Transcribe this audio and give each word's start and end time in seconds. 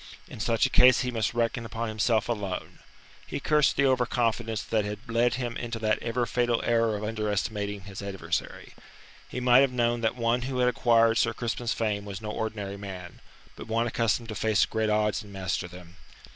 In 0.27 0.39
such 0.39 0.65
a 0.65 0.71
case 0.71 1.01
he 1.01 1.11
must 1.11 1.35
reckon 1.35 1.63
upon 1.63 1.87
himself 1.87 2.27
alone. 2.27 2.79
He 3.27 3.39
cursed 3.39 3.75
the 3.75 3.85
over 3.85 4.07
confidence 4.07 4.63
that 4.63 4.83
had 4.83 4.97
led 5.07 5.35
him 5.35 5.55
into 5.55 5.77
that 5.77 5.99
ever 6.01 6.25
fatal 6.25 6.59
error 6.65 6.97
of 6.97 7.03
underestimating 7.03 7.81
his 7.81 8.01
adversary. 8.01 8.73
He 9.29 9.39
might 9.39 9.59
have 9.59 9.71
known 9.71 10.01
that 10.01 10.15
one 10.15 10.41
who 10.41 10.57
had 10.57 10.67
acquired 10.67 11.19
Sir 11.19 11.35
Crispin's 11.35 11.73
fame 11.73 12.03
was 12.03 12.19
no 12.19 12.31
ordinary 12.31 12.77
man, 12.77 13.21
but 13.55 13.67
one 13.67 13.85
accustomed 13.85 14.29
to 14.29 14.33
face 14.35 14.65
great 14.65 14.89
odds 14.89 15.21
and 15.21 15.31
master 15.31 15.67
them. 15.67 15.97